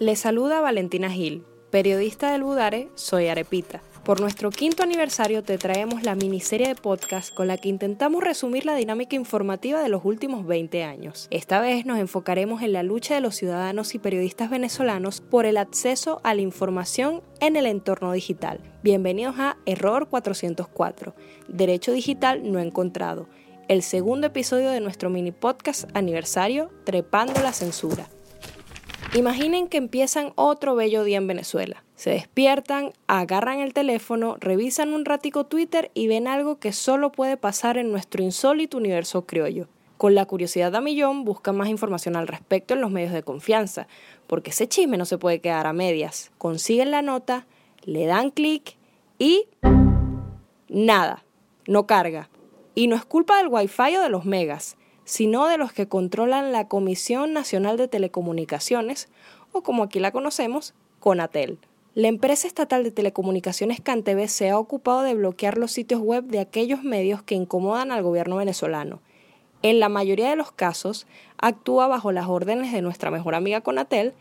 Le 0.00 0.16
saluda 0.16 0.62
Valentina 0.62 1.10
Gil, 1.10 1.44
periodista 1.68 2.32
del 2.32 2.42
Budare, 2.42 2.88
soy 2.94 3.26
Arepita. 3.26 3.82
Por 4.02 4.18
nuestro 4.18 4.48
quinto 4.48 4.82
aniversario 4.82 5.42
te 5.42 5.58
traemos 5.58 6.04
la 6.04 6.14
miniserie 6.14 6.68
de 6.68 6.74
podcast 6.74 7.34
con 7.34 7.48
la 7.48 7.58
que 7.58 7.68
intentamos 7.68 8.24
resumir 8.24 8.64
la 8.64 8.74
dinámica 8.74 9.14
informativa 9.14 9.82
de 9.82 9.90
los 9.90 10.02
últimos 10.06 10.46
20 10.46 10.84
años. 10.84 11.28
Esta 11.30 11.60
vez 11.60 11.84
nos 11.84 11.98
enfocaremos 11.98 12.62
en 12.62 12.72
la 12.72 12.82
lucha 12.82 13.14
de 13.14 13.20
los 13.20 13.36
ciudadanos 13.36 13.94
y 13.94 13.98
periodistas 13.98 14.48
venezolanos 14.48 15.20
por 15.20 15.44
el 15.44 15.58
acceso 15.58 16.22
a 16.24 16.32
la 16.32 16.40
información 16.40 17.20
en 17.40 17.56
el 17.56 17.66
entorno 17.66 18.12
digital. 18.12 18.58
Bienvenidos 18.82 19.34
a 19.38 19.58
Error 19.66 20.08
404, 20.08 21.14
Derecho 21.48 21.92
Digital 21.92 22.50
no 22.50 22.58
encontrado, 22.58 23.28
el 23.68 23.82
segundo 23.82 24.28
episodio 24.28 24.70
de 24.70 24.80
nuestro 24.80 25.10
mini 25.10 25.30
podcast 25.30 25.94
aniversario 25.94 26.70
Trepando 26.84 27.42
la 27.42 27.52
Censura. 27.52 28.08
Imaginen 29.14 29.66
que 29.66 29.76
empiezan 29.76 30.32
otro 30.36 30.76
bello 30.76 31.02
día 31.02 31.16
en 31.16 31.26
Venezuela. 31.26 31.82
Se 31.96 32.10
despiertan, 32.10 32.92
agarran 33.08 33.58
el 33.58 33.74
teléfono, 33.74 34.36
revisan 34.38 34.94
un 34.94 35.04
ratico 35.04 35.46
Twitter 35.46 35.90
y 35.94 36.06
ven 36.06 36.28
algo 36.28 36.60
que 36.60 36.72
solo 36.72 37.10
puede 37.10 37.36
pasar 37.36 37.76
en 37.76 37.90
nuestro 37.90 38.22
insólito 38.22 38.76
universo 38.76 39.26
criollo. 39.26 39.66
Con 39.96 40.14
la 40.14 40.26
curiosidad 40.26 40.76
a 40.76 40.80
millón 40.80 41.24
buscan 41.24 41.56
más 41.56 41.68
información 41.68 42.14
al 42.14 42.28
respecto 42.28 42.72
en 42.72 42.80
los 42.80 42.92
medios 42.92 43.12
de 43.12 43.24
confianza, 43.24 43.88
porque 44.28 44.50
ese 44.50 44.68
chisme 44.68 44.96
no 44.96 45.04
se 45.04 45.18
puede 45.18 45.40
quedar 45.40 45.66
a 45.66 45.72
medias. 45.72 46.30
Consiguen 46.38 46.92
la 46.92 47.02
nota, 47.02 47.46
le 47.82 48.06
dan 48.06 48.30
clic 48.30 48.76
y... 49.18 49.48
nada, 50.68 51.24
no 51.66 51.88
carga. 51.88 52.30
Y 52.76 52.86
no 52.86 52.94
es 52.94 53.04
culpa 53.04 53.38
del 53.38 53.48
wifi 53.48 53.96
o 53.96 54.02
de 54.02 54.08
los 54.08 54.24
megas 54.24 54.76
sino 55.10 55.48
de 55.48 55.58
los 55.58 55.72
que 55.72 55.88
controlan 55.88 56.52
la 56.52 56.68
Comisión 56.68 57.32
Nacional 57.32 57.76
de 57.76 57.88
Telecomunicaciones, 57.88 59.08
o 59.50 59.60
como 59.60 59.82
aquí 59.82 59.98
la 59.98 60.12
conocemos, 60.12 60.72
CONATEL. 61.00 61.58
La 61.96 62.06
empresa 62.06 62.46
estatal 62.46 62.84
de 62.84 62.92
telecomunicaciones 62.92 63.80
CanTV 63.80 64.28
se 64.28 64.50
ha 64.50 64.58
ocupado 64.58 65.02
de 65.02 65.14
bloquear 65.14 65.58
los 65.58 65.72
sitios 65.72 66.00
web 66.00 66.22
de 66.26 66.38
aquellos 66.38 66.84
medios 66.84 67.24
que 67.24 67.34
incomodan 67.34 67.90
al 67.90 68.04
gobierno 68.04 68.36
venezolano. 68.36 69.00
En 69.62 69.80
la 69.80 69.88
mayoría 69.88 70.30
de 70.30 70.36
los 70.36 70.52
casos, 70.52 71.08
actúa 71.38 71.88
bajo 71.88 72.12
las 72.12 72.28
órdenes 72.28 72.72
de 72.72 72.80
nuestra 72.80 73.10
mejor 73.10 73.34
amiga 73.34 73.62
Conatel, 73.62 74.14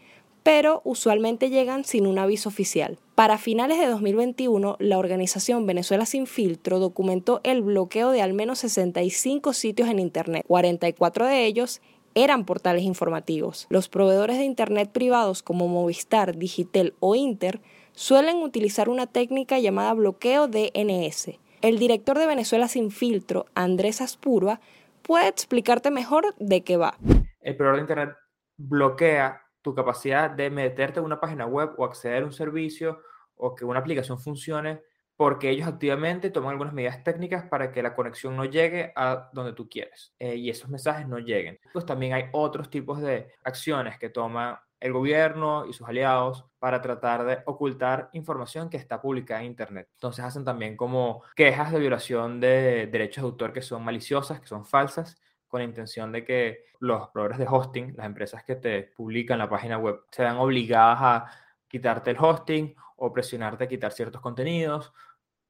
pero 0.52 0.81
usualmente 0.83 1.52
llegan 1.52 1.83
sin 1.83 2.08
un 2.08 2.17
aviso 2.17 2.50
oficial. 2.50 2.97
Para 3.14 3.38
finales 3.38 3.78
de 3.78 3.86
2021, 3.86 4.78
la 4.80 4.97
organización 4.97 5.67
Venezuela 5.67 6.08
Sin 6.08 6.25
Filtro 6.25 6.80
documentó 6.80 7.39
el 7.44 7.61
bloqueo 7.61 8.09
de 8.09 8.23
al 8.23 8.33
menos 8.33 8.58
65 8.58 9.53
sitios 9.53 9.89
en 9.89 10.00
Internet. 10.00 10.44
44 10.47 11.28
de 11.28 11.45
ellos 11.45 11.83
eran 12.16 12.45
portales 12.45 12.81
informativos. 12.81 13.67
Los 13.69 13.89
proveedores 13.89 14.39
de 14.39 14.45
Internet 14.45 14.89
privados 14.91 15.44
como 15.44 15.67
Movistar, 15.67 16.36
Digitel 16.36 16.95
o 17.00 17.13
Inter 17.13 17.61
suelen 17.91 18.38
utilizar 18.38 18.89
una 18.89 19.06
técnica 19.06 19.59
llamada 19.59 19.94
bloqueo 19.94 20.47
DNS. 20.47 21.38
El 21.61 21.78
director 21.78 22.17
de 22.17 22.25
Venezuela 22.25 22.67
Sin 22.67 22.89
Filtro, 22.89 23.45
Andrés 23.53 24.02
Aspurba, 24.02 24.61
puede 25.03 25.28
explicarte 25.28 25.91
mejor 25.91 26.34
de 26.39 26.63
qué 26.63 26.75
va. 26.75 26.97
El 27.41 27.56
proveedor 27.56 27.75
de 27.75 27.81
Internet 27.81 28.09
bloquea 28.58 29.44
tu 29.62 29.76
capacidad 29.76 30.30
de 30.30 30.50
meterte 30.50 31.00
en 31.00 31.06
una 31.06 31.20
página 31.20 31.46
web 31.46 31.72
o 31.78 31.86
acceder 31.86 32.24
a 32.24 32.26
un 32.26 32.34
servicio 32.34 33.02
o 33.36 33.56
que 33.56 33.66
una 33.66 33.80
aplicación 33.80 34.20
funcione 34.20 34.82
porque 35.20 35.50
ellos 35.50 35.68
activamente 35.68 36.30
toman 36.30 36.52
algunas 36.52 36.74
medidas 36.74 37.04
técnicas 37.04 37.44
para 37.44 37.74
que 37.74 37.84
la 37.84 37.94
conexión 37.94 38.38
no 38.38 38.46
llegue 38.46 38.94
a 38.96 39.30
donde 39.34 39.52
tú 39.52 39.68
quieres 39.68 40.14
eh, 40.18 40.36
y 40.36 40.50
esos 40.50 40.70
mensajes 40.70 41.10
no 41.10 41.20
lleguen. 41.20 41.60
Pues 41.74 41.86
también 41.86 42.14
hay 42.14 42.30
otros 42.32 42.70
tipos 42.70 43.02
de 43.02 43.28
acciones 43.44 44.00
que 44.00 44.10
toma 44.10 44.64
el 44.80 44.94
gobierno 44.94 45.66
y 45.66 45.74
sus 45.74 45.88
aliados 45.90 46.46
para 46.58 46.82
tratar 46.82 47.26
de 47.26 47.40
ocultar 47.46 48.10
información 48.14 48.70
que 48.70 48.78
está 48.78 49.02
publicada 49.02 49.42
en 49.42 49.48
Internet. 49.48 49.90
Entonces 49.96 50.24
hacen 50.24 50.46
también 50.46 50.78
como 50.78 51.22
quejas 51.36 51.74
de 51.74 51.80
violación 51.80 52.40
de 52.40 52.88
derechos 52.88 53.24
de 53.24 53.30
autor 53.30 53.52
que 53.52 53.62
son 53.62 53.84
maliciosas, 53.84 54.40
que 54.40 54.48
son 54.48 54.66
falsas, 54.66 55.19
con 55.50 55.60
la 55.60 55.66
intención 55.66 56.12
de 56.14 56.24
que 56.24 56.66
los 56.80 57.10
proveedores 57.10 57.40
de 57.40 57.48
hosting, 57.50 57.96
las 57.98 58.06
empresas 58.06 58.44
que 58.44 58.56
te 58.56 58.84
publican 58.96 59.40
la 59.40 59.50
página 59.50 59.78
web, 59.78 60.02
se 60.12 60.22
vean 60.22 60.38
obligadas 60.38 61.00
a 61.02 61.32
quitarte 61.68 62.12
el 62.12 62.18
hosting 62.20 62.74
o 62.96 63.12
presionarte 63.12 63.66
a 63.66 63.68
quitar 63.68 63.92
ciertos 63.92 64.22
contenidos 64.22 64.94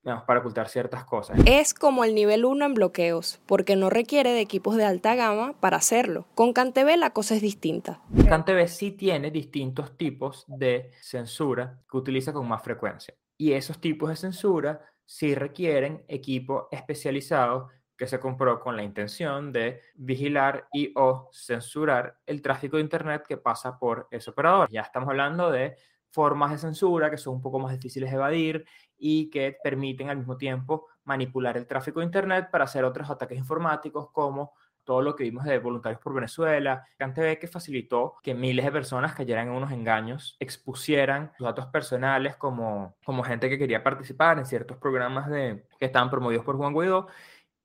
para 0.02 0.40
ocultar 0.40 0.70
ciertas 0.70 1.04
cosas. 1.04 1.38
Es 1.46 1.74
como 1.74 2.04
el 2.04 2.16
nivel 2.16 2.46
1 2.46 2.66
en 2.66 2.74
bloqueos, 2.74 3.42
porque 3.46 3.76
no 3.76 3.90
requiere 3.90 4.32
de 4.32 4.40
equipos 4.40 4.78
de 4.78 4.86
alta 4.86 5.14
gama 5.16 5.54
para 5.60 5.78
hacerlo. 5.78 6.26
Con 6.36 6.54
CanTV 6.54 6.98
la 6.98 7.12
cosa 7.12 7.36
es 7.36 7.42
distinta. 7.42 8.02
CanTV 8.28 8.68
sí 8.68 8.92
tiene 8.92 9.30
distintos 9.30 9.98
tipos 9.98 10.46
de 10.48 10.92
censura 11.02 11.81
que 11.90 11.98
utiliza 11.98 12.31
con 12.31 12.48
más 12.48 12.64
frecuencia. 12.64 13.14
Y 13.38 13.54
esos 13.54 13.80
tipos 13.80 14.10
de 14.10 14.16
censura 14.16 14.81
sí 15.06 15.36
requieren 15.36 16.06
equipo 16.08 16.68
especializado 16.72 17.70
que 18.00 18.08
se 18.08 18.20
compró 18.20 18.62
con 18.62 18.78
la 18.78 18.84
intención 18.84 19.52
de 19.52 19.82
vigilar 19.94 20.70
y 20.72 20.94
o 20.96 21.30
censurar 21.34 22.18
el 22.26 22.42
tráfico 22.42 22.78
de 22.78 22.84
Internet 22.84 23.26
que 23.28 23.36
pasa 23.36 23.78
por 23.78 24.08
ese 24.10 24.30
operador. 24.30 24.70
Ya 24.72 24.82
estamos 24.82 25.10
hablando 25.10 25.52
de 25.52 25.76
formas 26.10 26.52
de 26.52 26.60
censura 26.60 27.12
que 27.12 27.18
son 27.18 27.36
un 27.36 27.42
poco 27.42 27.60
más 27.60 27.74
difíciles 27.74 28.10
de 28.10 28.16
evadir 28.16 28.66
y 28.98 29.30
que 29.30 29.58
permiten 29.62 30.10
al 30.10 30.18
mismo 30.18 30.38
tiempo 30.38 30.88
manipular 31.04 31.58
el 31.58 31.68
tráfico 31.68 32.00
de 32.00 32.06
Internet 32.06 32.48
para 32.50 32.64
hacer 32.64 32.86
otros 32.86 33.10
ataques 33.10 33.38
informáticos 33.38 34.10
como 34.12 34.54
todo 34.86 35.02
lo 35.02 35.16
que 35.16 35.24
vimos 35.26 35.44
de 35.44 35.60
Voluntarios 35.60 36.02
por 36.02 36.16
Venezuela, 36.16 36.88
CanTV 36.98 37.38
que 37.38 37.48
facilitó 37.48 38.16
que 38.24 38.34
miles 38.34 38.66
de 38.66 38.72
personas 38.72 39.14
cayeran 39.14 39.50
en 39.50 39.54
unos 39.54 39.72
engaños, 39.72 40.36
expusieran 40.40 41.31
sus 41.38 41.46
datos 41.46 41.68
personales 41.68 42.38
como, 42.38 42.96
como 43.06 43.24
gente 43.24 43.50
que 43.50 43.60
quería 43.60 43.84
participar 43.84 44.40
en 44.40 44.48
ciertos 44.48 44.78
programas 44.78 45.30
de, 45.30 45.68
que 45.78 45.86
estaban 45.86 46.10
promovidos 46.10 46.44
por 46.44 46.58
Juan 46.58 46.74
Guaidó 46.74 47.08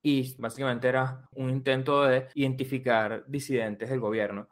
y 0.05 0.35
básicamente 0.39 0.87
era 0.87 1.23
un 1.35 1.51
intento 1.51 2.05
de 2.05 2.29
identificar 2.35 3.25
disidentes 3.27 3.89
del 3.89 3.99
gobierno. 3.99 4.47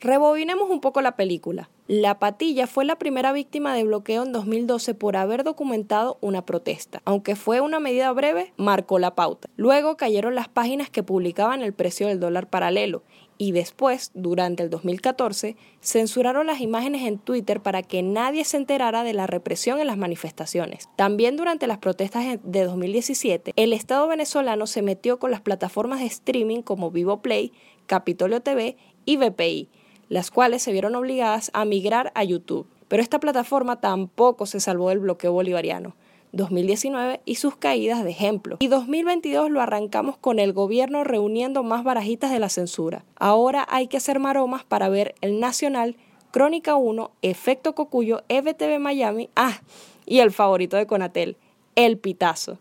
Rebobinemos 0.00 0.70
un 0.70 0.80
poco 0.80 1.00
la 1.00 1.16
película. 1.16 1.68
La 1.88 2.20
Patilla 2.20 2.68
fue 2.68 2.84
la 2.84 2.96
primera 2.96 3.32
víctima 3.32 3.74
de 3.74 3.82
bloqueo 3.82 4.22
en 4.22 4.30
2012 4.30 4.94
por 4.94 5.16
haber 5.16 5.42
documentado 5.42 6.18
una 6.20 6.46
protesta. 6.46 7.02
Aunque 7.04 7.34
fue 7.34 7.60
una 7.60 7.80
medida 7.80 8.12
breve, 8.12 8.52
marcó 8.56 9.00
la 9.00 9.16
pauta. 9.16 9.48
Luego 9.56 9.96
cayeron 9.96 10.36
las 10.36 10.46
páginas 10.46 10.88
que 10.88 11.02
publicaban 11.02 11.62
el 11.62 11.72
precio 11.72 12.06
del 12.06 12.20
dólar 12.20 12.48
paralelo 12.48 13.02
y 13.38 13.52
después, 13.52 14.10
durante 14.14 14.62
el 14.62 14.70
2014, 14.70 15.56
censuraron 15.80 16.46
las 16.46 16.60
imágenes 16.60 17.06
en 17.06 17.18
Twitter 17.18 17.62
para 17.62 17.82
que 17.82 18.02
nadie 18.02 18.44
se 18.44 18.56
enterara 18.56 19.04
de 19.04 19.14
la 19.14 19.26
represión 19.26 19.80
en 19.80 19.86
las 19.86 19.96
manifestaciones. 19.96 20.88
También 20.96 21.36
durante 21.36 21.66
las 21.66 21.78
protestas 21.78 22.38
de 22.42 22.64
2017, 22.64 23.52
el 23.56 23.72
Estado 23.72 24.08
venezolano 24.08 24.66
se 24.66 24.82
metió 24.82 25.18
con 25.18 25.30
las 25.30 25.40
plataformas 25.40 26.00
de 26.00 26.06
streaming 26.06 26.62
como 26.62 26.90
Vivo 26.90 27.22
Play, 27.22 27.52
Capitolio 27.86 28.40
TV 28.42 28.76
y 29.06 29.16
VPI 29.16 29.70
las 30.08 30.30
cuales 30.30 30.62
se 30.62 30.72
vieron 30.72 30.94
obligadas 30.94 31.50
a 31.54 31.64
migrar 31.64 32.12
a 32.14 32.24
YouTube. 32.24 32.66
Pero 32.88 33.02
esta 33.02 33.20
plataforma 33.20 33.80
tampoco 33.80 34.46
se 34.46 34.60
salvó 34.60 34.88
del 34.88 34.98
bloqueo 34.98 35.32
bolivariano. 35.32 35.94
2019 36.32 37.20
y 37.24 37.34
sus 37.36 37.56
caídas 37.56 38.04
de 38.04 38.10
ejemplo. 38.10 38.56
Y 38.60 38.68
2022 38.68 39.50
lo 39.50 39.60
arrancamos 39.60 40.16
con 40.16 40.38
el 40.38 40.52
gobierno 40.52 41.04
reuniendo 41.04 41.62
más 41.62 41.84
barajitas 41.84 42.30
de 42.30 42.38
la 42.38 42.48
censura. 42.48 43.04
Ahora 43.16 43.66
hay 43.70 43.86
que 43.86 43.96
hacer 43.96 44.18
maromas 44.18 44.64
para 44.64 44.88
ver 44.88 45.14
el 45.20 45.40
Nacional, 45.40 45.96
Crónica 46.30 46.76
1, 46.76 47.10
Efecto 47.22 47.74
Cocuyo, 47.74 48.22
EVTV 48.28 48.78
Miami, 48.78 49.30
ah, 49.36 49.60
y 50.06 50.20
el 50.20 50.30
favorito 50.30 50.76
de 50.76 50.86
Conatel, 50.86 51.36
El 51.74 51.98
Pitazo 51.98 52.58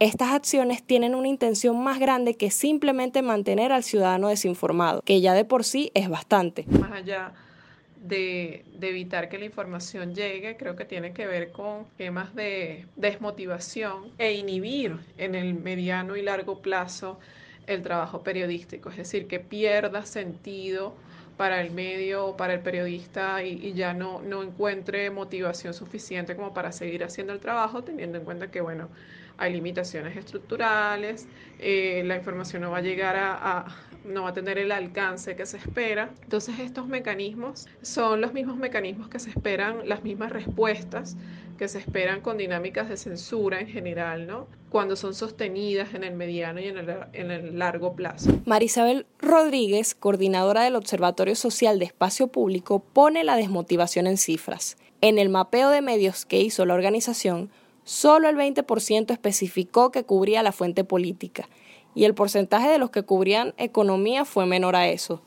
estas 0.00 0.32
acciones 0.32 0.82
tienen 0.82 1.14
una 1.14 1.28
intención 1.28 1.78
más 1.78 1.98
grande 1.98 2.34
que 2.34 2.50
simplemente 2.50 3.20
mantener 3.20 3.70
al 3.70 3.84
ciudadano 3.84 4.28
desinformado, 4.28 5.02
que 5.02 5.20
ya 5.20 5.34
de 5.34 5.44
por 5.44 5.62
sí 5.62 5.92
es 5.92 6.08
bastante. 6.08 6.64
Más 6.68 6.90
allá 6.90 7.34
de, 8.00 8.64
evitar 8.80 9.28
que 9.28 9.38
la 9.38 9.44
información 9.44 10.14
llegue, 10.14 10.56
creo 10.56 10.74
que 10.74 10.84
tiene 10.84 11.12
que 11.12 11.26
ver 11.26 11.52
con 11.52 11.86
temas 11.96 12.34
de 12.34 12.86
desmotivación 12.96 14.10
e 14.18 14.32
inhibir 14.32 14.96
en 15.18 15.34
el 15.34 15.54
mediano 15.54 16.16
y 16.16 16.22
largo 16.22 16.62
plazo 16.62 17.18
el 17.66 17.82
trabajo 17.82 18.22
periodístico, 18.22 18.90
es 18.90 18.96
decir, 18.96 19.26
que 19.26 19.38
pierda 19.38 20.04
sentido 20.04 20.94
para 21.36 21.60
el 21.60 21.70
medio 21.70 22.26
o 22.26 22.36
para 22.36 22.54
el 22.54 22.60
periodista 22.60 23.42
y, 23.42 23.72
ya 23.72 23.94
no, 23.94 24.20
no 24.20 24.42
encuentre 24.42 25.10
motivación 25.10 25.72
suficiente 25.72 26.36
como 26.36 26.52
para 26.52 26.72
seguir 26.72 27.04
haciendo 27.04 27.32
el 27.32 27.40
trabajo, 27.40 27.82
teniendo 27.84 28.18
en 28.18 28.24
cuenta 28.24 28.50
que, 28.50 28.60
bueno, 28.60 28.88
hay 29.38 29.54
limitaciones 29.54 30.16
estructurales, 30.16 31.26
eh, 31.58 32.02
la 32.04 32.16
información 32.16 32.62
no 32.62 32.70
va 32.70 32.78
a 32.78 32.82
llegar 32.82 33.16
a, 33.16 33.66
no 34.04 34.22
va 34.24 34.30
a 34.30 34.32
tener 34.32 34.58
el 34.58 34.72
alcance 34.72 35.36
que 35.36 35.46
se 35.46 35.56
espera. 35.56 36.10
Entonces 36.22 36.58
estos 36.58 36.86
mecanismos 36.86 37.68
son 37.82 38.20
los 38.20 38.32
mismos 38.32 38.56
mecanismos 38.56 39.08
que 39.08 39.18
se 39.18 39.30
esperan, 39.30 39.88
las 39.88 40.02
mismas 40.02 40.32
respuestas 40.32 41.16
que 41.58 41.68
se 41.68 41.78
esperan 41.78 42.22
con 42.22 42.38
dinámicas 42.38 42.88
de 42.88 42.96
censura 42.96 43.60
en 43.60 43.68
general, 43.68 44.26
¿no? 44.26 44.46
Cuando 44.70 44.96
son 44.96 45.14
sostenidas 45.14 45.92
en 45.92 46.04
el 46.04 46.14
mediano 46.14 46.58
y 46.58 46.68
en 46.68 46.78
el, 46.78 46.88
en 47.12 47.30
el 47.30 47.58
largo 47.58 47.94
plazo. 47.94 48.30
Marisabel 48.46 49.04
Rodríguez, 49.18 49.94
coordinadora 49.94 50.62
del 50.62 50.76
Observatorio 50.76 51.34
Social 51.34 51.78
de 51.78 51.84
Espacio 51.84 52.28
Público, 52.28 52.80
pone 52.80 53.24
la 53.24 53.36
desmotivación 53.36 54.06
en 54.06 54.16
cifras. 54.16 54.78
En 55.02 55.18
el 55.18 55.28
mapeo 55.28 55.68
de 55.68 55.82
medios 55.82 56.24
que 56.24 56.40
hizo 56.40 56.64
la 56.64 56.72
organización, 56.72 57.50
solo 57.84 58.30
el 58.30 58.36
20% 58.36 59.12
especificó 59.12 59.90
que 59.90 60.04
cubría 60.04 60.42
la 60.42 60.52
fuente 60.52 60.84
política 60.84 61.48
y 61.94 62.04
el 62.04 62.14
porcentaje 62.14 62.68
de 62.68 62.78
los 62.78 62.90
que 62.90 63.02
cubrían 63.02 63.54
economía 63.56 64.24
fue 64.24 64.46
menor 64.46 64.76
a 64.76 64.88
eso. 64.88 65.22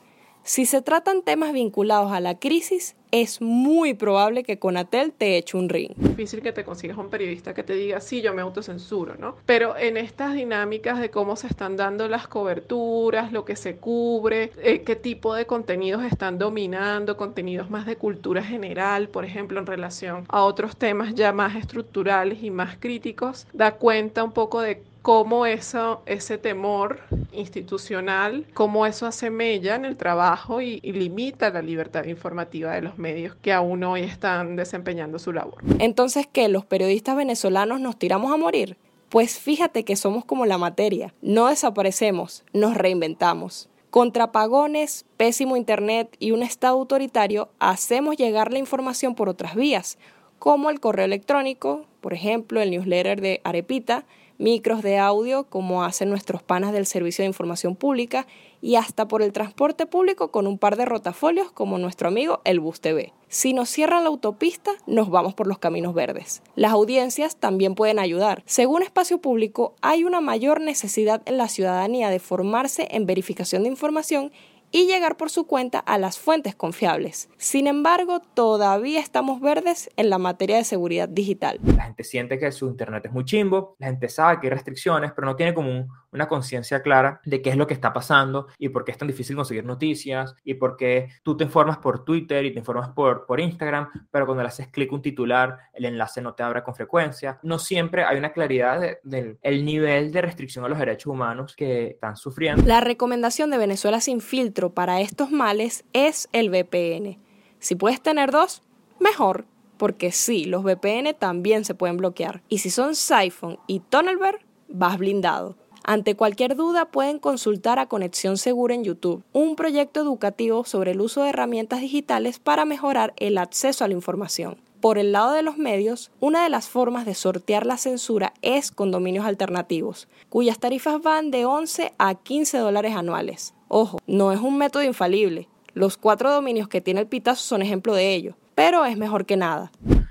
Si 0.46 0.66
se 0.66 0.82
tratan 0.82 1.22
temas 1.22 1.54
vinculados 1.54 2.12
a 2.12 2.20
la 2.20 2.38
crisis, 2.38 2.96
es 3.12 3.40
muy 3.40 3.94
probable 3.94 4.42
que 4.42 4.58
Conatel 4.58 5.10
te 5.10 5.38
eche 5.38 5.56
un 5.56 5.70
ring. 5.70 5.92
Difícil 5.96 6.42
que 6.42 6.52
te 6.52 6.64
consigas 6.64 6.98
un 6.98 7.08
periodista 7.08 7.54
que 7.54 7.62
te 7.62 7.72
diga, 7.72 7.98
sí, 8.02 8.20
yo 8.20 8.34
me 8.34 8.42
autocensuro, 8.42 9.14
¿no? 9.16 9.36
Pero 9.46 9.74
en 9.78 9.96
estas 9.96 10.34
dinámicas 10.34 11.00
de 11.00 11.10
cómo 11.10 11.36
se 11.36 11.46
están 11.46 11.78
dando 11.78 12.08
las 12.08 12.28
coberturas, 12.28 13.32
lo 13.32 13.46
que 13.46 13.56
se 13.56 13.76
cubre, 13.76 14.52
eh, 14.62 14.82
qué 14.82 14.96
tipo 14.96 15.34
de 15.34 15.46
contenidos 15.46 16.04
están 16.04 16.38
dominando, 16.38 17.16
contenidos 17.16 17.70
más 17.70 17.86
de 17.86 17.96
cultura 17.96 18.42
general, 18.42 19.08
por 19.08 19.24
ejemplo, 19.24 19.58
en 19.60 19.66
relación 19.66 20.26
a 20.28 20.42
otros 20.42 20.76
temas 20.76 21.14
ya 21.14 21.32
más 21.32 21.56
estructurales 21.56 22.42
y 22.42 22.50
más 22.50 22.76
críticos, 22.78 23.46
da 23.54 23.76
cuenta 23.76 24.22
un 24.22 24.32
poco 24.32 24.60
de 24.60 24.82
cómo 25.04 25.44
eso, 25.44 26.00
ese 26.06 26.38
temor 26.38 27.00
institucional, 27.30 28.46
cómo 28.54 28.86
eso 28.86 29.04
hace 29.04 29.28
mella 29.28 29.74
en 29.74 29.84
el 29.84 29.98
trabajo 29.98 30.62
y, 30.62 30.80
limita 30.80 31.50
la 31.50 31.60
libertad 31.60 32.06
informativa 32.06 32.72
de 32.72 32.80
los 32.80 32.96
medios 32.96 33.34
que 33.34 33.52
aún 33.52 33.84
hoy 33.84 34.00
están 34.00 34.56
desempeñando 34.56 35.18
su 35.18 35.34
labor. 35.34 35.62
Entonces, 35.78 36.26
¿qué? 36.32 36.48
¿Los 36.48 36.64
periodistas 36.64 37.16
venezolanos 37.16 37.82
nos 37.82 37.98
tiramos 37.98 38.32
a 38.32 38.38
morir? 38.38 38.78
Pues 39.10 39.38
fíjate 39.38 39.84
que 39.84 39.94
somos 39.94 40.24
como 40.24 40.46
la 40.46 40.56
materia, 40.56 41.12
no 41.20 41.48
desaparecemos, 41.48 42.42
nos 42.54 42.74
reinventamos. 42.74 43.68
Contra 43.90 44.32
pagones, 44.32 45.04
pésimo 45.18 45.58
Internet 45.58 46.16
y 46.18 46.30
un 46.30 46.42
Estado 46.42 46.78
autoritario, 46.78 47.50
hacemos 47.58 48.16
llegar 48.16 48.54
la 48.54 48.58
información 48.58 49.14
por 49.14 49.28
otras 49.28 49.54
vías, 49.54 49.98
como 50.38 50.70
el 50.70 50.80
correo 50.80 51.04
electrónico, 51.04 51.84
por 52.00 52.14
ejemplo, 52.14 52.62
el 52.62 52.70
newsletter 52.70 53.20
de 53.20 53.42
Arepita, 53.44 54.06
micros 54.38 54.82
de 54.82 54.98
audio 54.98 55.44
como 55.44 55.84
hacen 55.84 56.10
nuestros 56.10 56.42
panas 56.42 56.72
del 56.72 56.86
Servicio 56.86 57.22
de 57.22 57.28
Información 57.28 57.76
Pública 57.76 58.26
y 58.60 58.76
hasta 58.76 59.06
por 59.08 59.22
el 59.22 59.32
transporte 59.32 59.86
público 59.86 60.30
con 60.30 60.46
un 60.46 60.58
par 60.58 60.76
de 60.76 60.86
rotafolios 60.86 61.52
como 61.52 61.78
nuestro 61.78 62.08
amigo 62.08 62.40
el 62.44 62.60
Bus 62.60 62.80
TV. 62.80 63.12
Si 63.28 63.52
nos 63.52 63.68
cierran 63.68 64.04
la 64.04 64.10
autopista, 64.10 64.70
nos 64.86 65.10
vamos 65.10 65.34
por 65.34 65.46
los 65.46 65.58
caminos 65.58 65.92
verdes. 65.92 66.42
Las 66.54 66.72
audiencias 66.72 67.36
también 67.36 67.74
pueden 67.74 67.98
ayudar. 67.98 68.42
Según 68.46 68.82
Espacio 68.82 69.18
Público, 69.18 69.74
hay 69.82 70.04
una 70.04 70.20
mayor 70.20 70.60
necesidad 70.60 71.20
en 71.26 71.36
la 71.36 71.48
ciudadanía 71.48 72.10
de 72.10 72.20
formarse 72.20 72.88
en 72.90 73.06
verificación 73.06 73.64
de 73.64 73.70
información 73.70 74.32
y 74.74 74.88
llegar 74.88 75.16
por 75.16 75.30
su 75.30 75.46
cuenta 75.46 75.78
a 75.78 75.98
las 75.98 76.18
fuentes 76.18 76.56
confiables. 76.56 77.28
Sin 77.36 77.68
embargo, 77.68 78.18
todavía 78.18 78.98
estamos 78.98 79.40
verdes 79.40 79.88
en 79.96 80.10
la 80.10 80.18
materia 80.18 80.56
de 80.56 80.64
seguridad 80.64 81.08
digital. 81.08 81.60
La 81.62 81.84
gente 81.84 82.02
siente 82.02 82.40
que 82.40 82.50
su 82.50 82.66
internet 82.66 83.06
es 83.06 83.12
muy 83.12 83.24
chimbo, 83.24 83.76
la 83.78 83.86
gente 83.86 84.08
sabe 84.08 84.40
que 84.40 84.48
hay 84.48 84.50
restricciones, 84.50 85.12
pero 85.12 85.28
no 85.28 85.36
tiene 85.36 85.54
como 85.54 85.86
una 86.14 86.28
conciencia 86.28 86.82
clara 86.82 87.20
de 87.24 87.42
qué 87.42 87.50
es 87.50 87.56
lo 87.56 87.66
que 87.66 87.74
está 87.74 87.92
pasando 87.92 88.48
y 88.58 88.70
por 88.70 88.84
qué 88.84 88.92
es 88.92 88.98
tan 88.98 89.08
difícil 89.08 89.36
conseguir 89.36 89.64
noticias 89.64 90.34
y 90.44 90.54
por 90.54 90.76
qué 90.76 91.08
tú 91.22 91.36
te 91.36 91.44
informas 91.44 91.78
por 91.78 92.04
Twitter 92.04 92.44
y 92.44 92.52
te 92.52 92.60
informas 92.60 92.90
por, 92.90 93.26
por 93.26 93.40
Instagram, 93.40 93.88
pero 94.10 94.26
cuando 94.26 94.42
le 94.42 94.48
haces 94.48 94.68
clic 94.68 94.92
un 94.92 95.02
titular, 95.02 95.58
el 95.72 95.84
enlace 95.84 96.22
no 96.22 96.34
te 96.34 96.42
abre 96.42 96.62
con 96.62 96.74
frecuencia. 96.74 97.38
No 97.42 97.58
siempre 97.58 98.04
hay 98.04 98.16
una 98.16 98.32
claridad 98.32 98.80
del 99.02 99.38
el 99.42 99.64
nivel 99.64 100.12
de 100.12 100.22
restricción 100.22 100.64
a 100.64 100.68
los 100.68 100.78
derechos 100.78 101.12
humanos 101.12 101.54
que 101.56 101.88
están 101.88 102.16
sufriendo. 102.16 102.62
La 102.66 102.80
recomendación 102.80 103.50
de 103.50 103.58
Venezuela 103.58 104.00
sin 104.00 104.20
filtro 104.20 104.72
para 104.72 105.00
estos 105.00 105.30
males 105.30 105.84
es 105.92 106.28
el 106.32 106.50
VPN. 106.50 107.18
Si 107.58 107.74
puedes 107.74 108.00
tener 108.00 108.30
dos, 108.30 108.62
mejor, 109.00 109.46
porque 109.76 110.12
sí, 110.12 110.44
los 110.44 110.62
VPN 110.62 111.14
también 111.18 111.64
se 111.64 111.74
pueden 111.74 111.96
bloquear. 111.96 112.42
Y 112.48 112.58
si 112.58 112.70
son 112.70 112.94
Siphon 112.94 113.58
y 113.66 113.80
Tunnelberg, 113.80 114.40
vas 114.68 114.98
blindado. 114.98 115.56
Ante 115.86 116.16
cualquier 116.16 116.56
duda 116.56 116.86
pueden 116.86 117.18
consultar 117.18 117.78
a 117.78 117.88
Conexión 117.88 118.38
Segura 118.38 118.74
en 118.74 118.84
YouTube, 118.84 119.22
un 119.34 119.54
proyecto 119.54 120.00
educativo 120.00 120.64
sobre 120.64 120.92
el 120.92 121.00
uso 121.02 121.22
de 121.22 121.28
herramientas 121.28 121.82
digitales 121.82 122.38
para 122.38 122.64
mejorar 122.64 123.12
el 123.18 123.36
acceso 123.36 123.84
a 123.84 123.88
la 123.88 123.92
información. 123.92 124.56
Por 124.80 124.96
el 124.96 125.12
lado 125.12 125.32
de 125.32 125.42
los 125.42 125.58
medios, 125.58 126.10
una 126.20 126.42
de 126.42 126.48
las 126.48 126.70
formas 126.70 127.04
de 127.04 127.14
sortear 127.14 127.66
la 127.66 127.76
censura 127.76 128.32
es 128.40 128.70
con 128.70 128.90
dominios 128.90 129.26
alternativos, 129.26 130.08
cuyas 130.30 130.58
tarifas 130.58 131.02
van 131.02 131.30
de 131.30 131.44
11 131.44 131.92
a 131.98 132.14
15 132.14 132.56
dólares 132.58 132.96
anuales. 132.96 133.54
Ojo, 133.68 133.98
no 134.06 134.32
es 134.32 134.40
un 134.40 134.56
método 134.56 134.84
infalible. 134.84 135.48
Los 135.74 135.98
cuatro 135.98 136.32
dominios 136.32 136.66
que 136.66 136.80
tiene 136.80 137.02
el 137.02 137.08
Pitazo 137.08 137.42
son 137.42 137.60
ejemplo 137.60 137.94
de 137.94 138.14
ello, 138.14 138.36
pero 138.54 138.86
es 138.86 138.96
mejor 138.96 139.26
que 139.26 139.36
nada. 139.36 139.70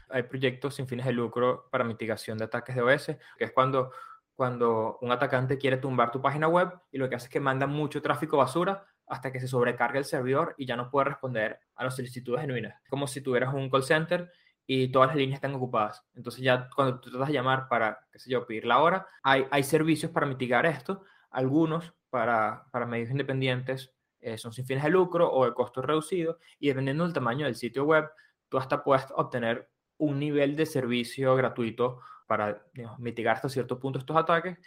Hay 0.09 0.21
proyectos 0.21 0.75
sin 0.75 0.85
fines 0.85 1.07
de 1.07 1.13
lucro 1.13 1.65
para 1.71 1.83
mitigación 1.83 2.37
de 2.37 2.45
ataques 2.45 2.75
de 2.75 2.83
OS, 2.83 3.05
que 3.39 3.45
es 3.45 3.51
cuando, 3.51 3.89
cuando 4.35 4.97
un 5.01 5.11
atacante 5.11 5.57
quiere 5.57 5.77
tumbar 5.77 6.11
tu 6.11 6.21
página 6.21 6.47
web 6.47 6.71
y 6.91 6.97
lo 6.97 7.09
que 7.09 7.15
hace 7.15 7.27
es 7.27 7.31
que 7.31 7.39
manda 7.39 7.67
mucho 7.67 8.01
tráfico 8.01 8.37
basura 8.37 8.85
hasta 9.07 9.31
que 9.31 9.39
se 9.39 9.47
sobrecarga 9.47 9.99
el 9.99 10.05
servidor 10.05 10.55
y 10.57 10.65
ya 10.65 10.75
no 10.75 10.89
puede 10.89 11.05
responder 11.05 11.59
a 11.75 11.83
las 11.83 11.95
solicitudes 11.95 12.41
genuinas. 12.41 12.81
Como 12.89 13.07
si 13.07 13.21
tuvieras 13.21 13.53
un 13.53 13.69
call 13.69 13.83
center 13.83 14.31
y 14.65 14.91
todas 14.91 15.09
las 15.09 15.17
líneas 15.17 15.37
están 15.37 15.53
ocupadas. 15.53 16.03
Entonces 16.15 16.41
ya 16.41 16.69
cuando 16.75 16.99
tú 16.99 17.11
tratas 17.11 17.27
de 17.27 17.33
llamar 17.33 17.67
para, 17.67 18.07
qué 18.11 18.19
sé 18.19 18.31
yo, 18.31 18.45
pedir 18.45 18.65
la 18.65 18.79
hora, 18.79 19.07
hay, 19.21 19.45
hay 19.51 19.63
servicios 19.63 20.11
para 20.11 20.25
mitigar 20.25 20.65
esto. 20.65 21.03
Algunos 21.29 21.93
para, 22.09 22.65
para 22.71 22.85
medios 22.85 23.11
independientes 23.11 23.93
eh, 24.19 24.37
son 24.37 24.53
sin 24.53 24.65
fines 24.65 24.83
de 24.83 24.89
lucro 24.89 25.31
o 25.31 25.45
de 25.45 25.53
costo 25.53 25.81
reducido 25.81 26.39
y 26.57 26.69
dependiendo 26.69 27.03
del 27.03 27.13
tamaño 27.13 27.45
del 27.45 27.55
sitio 27.55 27.83
web, 27.83 28.09
tú 28.47 28.57
hasta 28.57 28.83
puedes 28.83 29.05
obtener 29.15 29.69
un 29.97 30.17
nivel 30.17 30.55
de 30.55 30.65
servicio 30.65 31.35
gratuito 31.35 31.99
para 32.37 32.63
mitigar 32.97 33.35
hasta 33.35 33.49
cierto 33.49 33.79
punto 33.79 33.99
estos 33.99 34.15
ataques. 34.17 34.57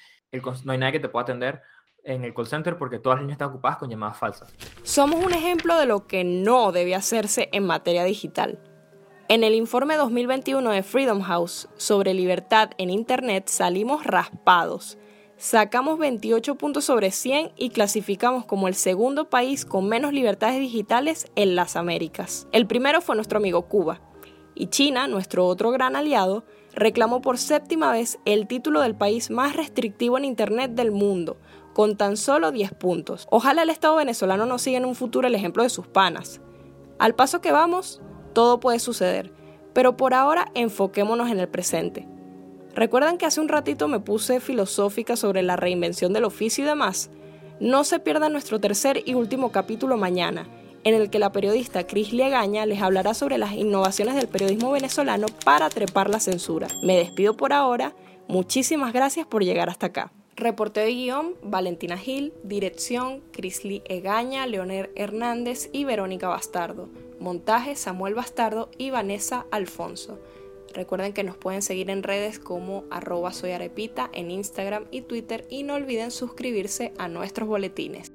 no 0.64 0.72
hay 0.72 0.78
nadie 0.78 0.92
que 0.92 1.00
te 1.00 1.08
pueda 1.08 1.24
atender 1.24 1.62
en 2.04 2.24
el 2.24 2.32
call 2.32 2.46
center 2.46 2.76
porque 2.76 2.98
todas 2.98 3.16
las 3.16 3.22
líneas 3.22 3.36
están 3.36 3.48
ocupadas 3.48 3.78
con 3.78 3.90
llamadas 3.90 4.16
falsas. 4.16 4.54
Somos 4.82 5.24
un 5.24 5.32
ejemplo 5.32 5.76
de 5.76 5.86
lo 5.86 6.06
que 6.06 6.22
no 6.24 6.70
debe 6.70 6.94
hacerse 6.94 7.48
en 7.52 7.66
materia 7.66 8.04
digital. 8.04 8.60
En 9.28 9.42
el 9.42 9.54
informe 9.54 9.96
2021 9.96 10.70
de 10.70 10.82
Freedom 10.84 11.20
House 11.22 11.68
sobre 11.76 12.14
libertad 12.14 12.70
en 12.78 12.90
Internet 12.90 13.48
salimos 13.48 14.04
raspados 14.04 14.98
Sacamos 15.38 15.98
28 15.98 16.54
puntos 16.54 16.86
sobre 16.86 17.10
100 17.10 17.52
y 17.56 17.68
clasificamos 17.68 18.46
como 18.46 18.68
el 18.68 18.74
segundo 18.74 19.28
país 19.28 19.66
con 19.66 19.86
menos 19.86 20.14
libertades 20.14 20.60
digitales 20.60 21.30
en 21.36 21.54
las 21.54 21.76
Américas. 21.76 22.48
El 22.52 22.66
primero 22.66 23.02
fue 23.02 23.16
nuestro 23.16 23.36
amigo 23.36 23.68
Cuba. 23.68 24.00
Y 24.54 24.68
China, 24.68 25.08
nuestro 25.08 25.46
otro 25.46 25.70
gran 25.72 25.94
aliado, 25.94 26.46
reclamó 26.76 27.22
por 27.22 27.38
séptima 27.38 27.90
vez 27.90 28.18
el 28.26 28.46
título 28.46 28.82
del 28.82 28.94
país 28.94 29.30
más 29.30 29.56
restrictivo 29.56 30.18
en 30.18 30.26
Internet 30.26 30.72
del 30.72 30.92
mundo, 30.92 31.38
con 31.72 31.96
tan 31.96 32.16
solo 32.16 32.52
10 32.52 32.74
puntos. 32.74 33.26
Ojalá 33.30 33.62
el 33.62 33.70
Estado 33.70 33.96
venezolano 33.96 34.46
nos 34.46 34.62
siga 34.62 34.78
en 34.78 34.84
un 34.84 34.94
futuro 34.94 35.26
el 35.26 35.34
ejemplo 35.34 35.62
de 35.62 35.70
sus 35.70 35.86
panas. 35.86 36.40
Al 36.98 37.14
paso 37.14 37.40
que 37.40 37.50
vamos, 37.50 38.00
todo 38.34 38.60
puede 38.60 38.78
suceder, 38.78 39.32
pero 39.72 39.96
por 39.96 40.14
ahora 40.14 40.52
enfoquémonos 40.54 41.30
en 41.30 41.40
el 41.40 41.48
presente. 41.48 42.06
¿Recuerdan 42.74 43.16
que 43.16 43.24
hace 43.24 43.40
un 43.40 43.48
ratito 43.48 43.88
me 43.88 44.00
puse 44.00 44.38
filosófica 44.38 45.16
sobre 45.16 45.42
la 45.42 45.56
reinvención 45.56 46.12
del 46.12 46.24
oficio 46.24 46.62
y 46.62 46.66
demás? 46.66 47.10
No 47.58 47.84
se 47.84 48.00
pierdan 48.00 48.32
nuestro 48.32 48.60
tercer 48.60 49.02
y 49.06 49.14
último 49.14 49.50
capítulo 49.50 49.96
mañana, 49.96 50.46
en 50.86 50.94
el 50.94 51.10
que 51.10 51.18
la 51.18 51.32
periodista 51.32 51.84
Cris 51.84 52.12
Liegaña 52.12 52.64
les 52.64 52.80
hablará 52.80 53.12
sobre 53.12 53.38
las 53.38 53.54
innovaciones 53.54 54.14
del 54.14 54.28
periodismo 54.28 54.70
venezolano 54.70 55.26
para 55.44 55.68
trepar 55.68 56.08
la 56.08 56.20
censura. 56.20 56.68
Me 56.84 56.96
despido 56.96 57.36
por 57.36 57.52
ahora, 57.52 57.92
muchísimas 58.28 58.92
gracias 58.92 59.26
por 59.26 59.42
llegar 59.42 59.68
hasta 59.68 59.86
acá. 59.86 60.12
Reporte 60.36 60.78
de 60.78 60.92
guion, 60.94 61.34
Valentina 61.42 61.98
Gil, 61.98 62.32
dirección, 62.44 63.20
Crisly 63.32 63.82
Egaña, 63.86 64.46
Leonel 64.46 64.90
Hernández 64.94 65.70
y 65.72 65.82
Verónica 65.82 66.28
Bastardo. 66.28 66.88
Montaje, 67.18 67.74
Samuel 67.74 68.14
Bastardo 68.14 68.70
y 68.78 68.90
Vanessa 68.90 69.44
Alfonso. 69.50 70.20
Recuerden 70.72 71.12
que 71.12 71.24
nos 71.24 71.36
pueden 71.36 71.62
seguir 71.62 71.90
en 71.90 72.04
redes 72.04 72.38
como 72.38 72.84
arroba 72.92 73.32
soyarepita 73.32 74.08
en 74.12 74.30
Instagram 74.30 74.84
y 74.92 75.00
Twitter 75.00 75.48
y 75.50 75.64
no 75.64 75.74
olviden 75.74 76.12
suscribirse 76.12 76.92
a 76.96 77.08
nuestros 77.08 77.48
boletines. 77.48 78.12